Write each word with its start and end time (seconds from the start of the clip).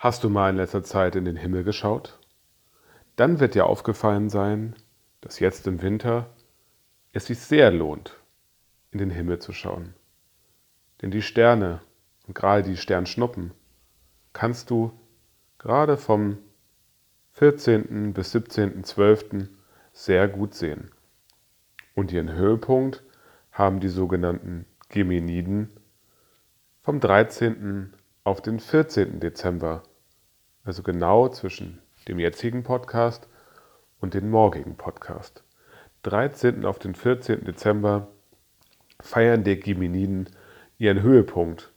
Hast 0.00 0.22
du 0.22 0.30
mal 0.30 0.50
in 0.50 0.56
letzter 0.56 0.84
Zeit 0.84 1.16
in 1.16 1.24
den 1.24 1.34
Himmel 1.34 1.64
geschaut? 1.64 2.20
Dann 3.16 3.40
wird 3.40 3.56
dir 3.56 3.66
aufgefallen 3.66 4.30
sein, 4.30 4.76
dass 5.22 5.40
jetzt 5.40 5.66
im 5.66 5.82
Winter 5.82 6.30
es 7.12 7.26
sich 7.26 7.40
sehr 7.40 7.72
lohnt, 7.72 8.16
in 8.92 9.00
den 9.00 9.10
Himmel 9.10 9.40
zu 9.40 9.52
schauen. 9.52 9.94
Denn 11.02 11.10
die 11.10 11.20
Sterne 11.20 11.80
und 12.28 12.34
gerade 12.34 12.62
die 12.62 12.76
Sternschnuppen 12.76 13.50
kannst 14.32 14.70
du 14.70 14.92
gerade 15.58 15.96
vom 15.96 16.38
14. 17.32 18.12
bis 18.12 18.32
17.12. 18.32 19.48
sehr 19.92 20.28
gut 20.28 20.54
sehen. 20.54 20.92
Und 21.96 22.12
ihren 22.12 22.32
Höhepunkt 22.32 23.02
haben 23.50 23.80
die 23.80 23.88
sogenannten 23.88 24.64
Geminiden 24.90 25.70
vom 26.82 27.00
13. 27.00 27.92
auf 28.22 28.40
den 28.40 28.60
14. 28.60 29.18
Dezember, 29.18 29.82
also 30.68 30.82
genau 30.82 31.30
zwischen 31.30 31.78
dem 32.08 32.18
jetzigen 32.18 32.62
Podcast 32.62 33.26
und 34.00 34.12
dem 34.12 34.28
morgigen 34.28 34.76
Podcast. 34.76 35.42
13. 36.02 36.66
auf 36.66 36.78
den 36.78 36.94
14. 36.94 37.46
Dezember 37.46 38.08
feiern 39.00 39.44
die 39.44 39.58
Geminiden 39.58 40.28
ihren 40.76 41.00
Höhepunkt. 41.00 41.72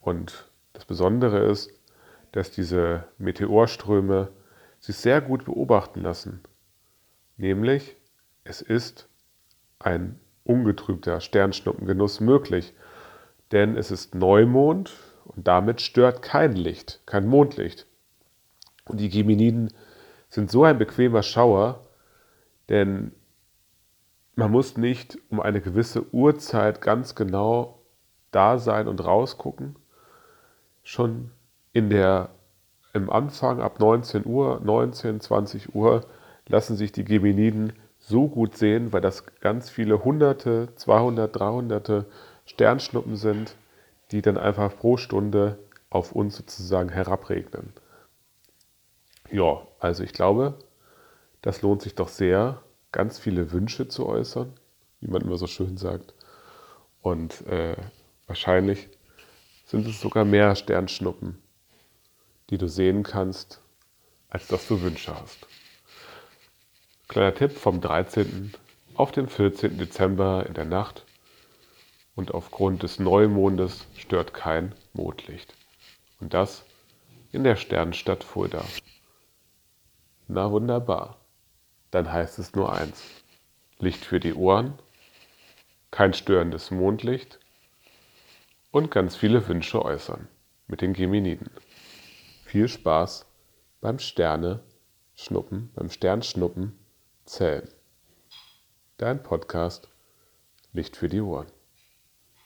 Und 0.00 0.50
das 0.72 0.86
Besondere 0.86 1.44
ist, 1.50 1.70
dass 2.32 2.50
diese 2.50 3.04
Meteorströme 3.18 4.30
sich 4.80 4.96
sehr 4.96 5.20
gut 5.20 5.44
beobachten 5.44 6.00
lassen. 6.00 6.40
Nämlich, 7.36 7.94
es 8.42 8.62
ist 8.62 9.06
ein 9.80 10.18
ungetrübter 10.44 11.20
Sternschnuppengenuss 11.20 12.20
möglich, 12.20 12.72
denn 13.52 13.76
es 13.76 13.90
ist 13.90 14.14
Neumond 14.14 14.94
und 15.26 15.46
damit 15.46 15.82
stört 15.82 16.22
kein 16.22 16.52
Licht, 16.52 17.02
kein 17.04 17.26
Mondlicht. 17.26 17.86
Und 18.88 19.00
die 19.00 19.08
Geminiden 19.08 19.72
sind 20.28 20.50
so 20.50 20.64
ein 20.64 20.78
bequemer 20.78 21.22
Schauer, 21.22 21.80
denn 22.68 23.12
man 24.34 24.50
muss 24.50 24.76
nicht 24.76 25.18
um 25.30 25.40
eine 25.40 25.60
gewisse 25.60 26.12
Uhrzeit 26.12 26.80
ganz 26.80 27.14
genau 27.14 27.80
da 28.30 28.58
sein 28.58 28.88
und 28.88 29.04
rausgucken. 29.04 29.76
Schon 30.82 31.32
in 31.72 31.90
der, 31.90 32.30
im 32.92 33.10
Anfang 33.10 33.60
ab 33.60 33.80
19 33.80 34.24
Uhr, 34.26 34.60
19, 34.62 35.20
20 35.20 35.74
Uhr 35.74 36.04
lassen 36.46 36.76
sich 36.76 36.92
die 36.92 37.04
Geminiden 37.04 37.72
so 37.98 38.28
gut 38.28 38.56
sehen, 38.56 38.92
weil 38.92 39.00
das 39.00 39.24
ganz 39.40 39.70
viele 39.70 40.04
Hunderte, 40.04 40.68
200, 40.76 41.38
300 41.38 42.04
Sternschnuppen 42.46 43.16
sind, 43.16 43.54
die 44.12 44.22
dann 44.22 44.38
einfach 44.38 44.74
pro 44.76 44.96
Stunde 44.96 45.58
auf 45.90 46.12
uns 46.12 46.36
sozusagen 46.36 46.88
herabregnen. 46.88 47.72
Ja, 49.30 49.66
also 49.78 50.02
ich 50.02 50.12
glaube, 50.12 50.58
das 51.42 51.62
lohnt 51.62 51.82
sich 51.82 51.94
doch 51.94 52.08
sehr, 52.08 52.62
ganz 52.92 53.18
viele 53.18 53.52
Wünsche 53.52 53.88
zu 53.88 54.06
äußern, 54.06 54.52
wie 55.00 55.10
man 55.10 55.22
immer 55.22 55.36
so 55.36 55.46
schön 55.46 55.76
sagt. 55.76 56.14
Und 57.02 57.46
äh, 57.46 57.76
wahrscheinlich 58.26 58.88
sind 59.66 59.86
es 59.86 60.00
sogar 60.00 60.24
mehr 60.24 60.56
Sternschnuppen, 60.56 61.42
die 62.48 62.56
du 62.58 62.68
sehen 62.68 63.02
kannst, 63.02 63.60
als 64.30 64.48
dass 64.48 64.66
du 64.66 64.80
Wünsche 64.80 65.14
hast. 65.14 65.46
Kleiner 67.08 67.34
Tipp 67.34 67.52
vom 67.52 67.80
13. 67.80 68.54
auf 68.94 69.12
den 69.12 69.28
14. 69.28 69.78
Dezember 69.78 70.46
in 70.46 70.54
der 70.54 70.64
Nacht 70.64 71.04
und 72.16 72.32
aufgrund 72.32 72.82
des 72.82 72.98
Neumondes 72.98 73.86
stört 73.96 74.32
kein 74.32 74.74
Mondlicht. 74.94 75.54
Und 76.20 76.34
das 76.34 76.64
in 77.30 77.44
der 77.44 77.56
Sternenstadt 77.56 78.24
Fulda. 78.24 78.64
Na 80.30 80.50
wunderbar. 80.50 81.16
Dann 81.90 82.12
heißt 82.12 82.38
es 82.38 82.54
nur 82.54 82.70
eins. 82.70 83.02
Licht 83.78 84.04
für 84.04 84.20
die 84.20 84.34
Ohren, 84.34 84.78
kein 85.90 86.12
störendes 86.12 86.70
Mondlicht 86.70 87.38
und 88.70 88.90
ganz 88.90 89.16
viele 89.16 89.46
Wünsche 89.48 89.82
äußern 89.82 90.28
mit 90.66 90.82
den 90.82 90.92
Geminiden. 90.92 91.50
Viel 92.44 92.68
Spaß 92.68 93.24
beim 93.80 93.98
Sterne 93.98 94.60
schnuppen, 95.14 95.70
beim 95.74 95.88
Sternschnuppen 95.88 96.78
zählen. 97.24 97.68
Dein 98.98 99.22
Podcast 99.22 99.88
Licht 100.74 100.96
für 100.96 101.08
die 101.08 101.22
Ohren. 101.22 101.46